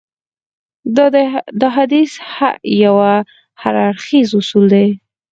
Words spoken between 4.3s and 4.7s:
اصول